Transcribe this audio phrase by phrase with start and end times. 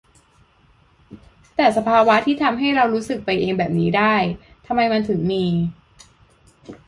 [1.55, 4.15] แต่สภาวะที่ทำให้เรารู้สึกไปเองแบบนี้ได้
[4.65, 5.45] ทำไมมันถึงมี?